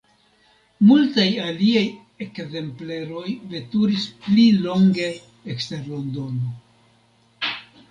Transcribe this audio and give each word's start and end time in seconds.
Multaj 0.91 1.25
aliaj 1.47 1.83
ekzempleroj 2.27 3.27
veturis 3.53 4.09
pli 4.25 4.49
longe 4.65 5.13
ekster 5.57 5.87
Londono. 5.93 6.53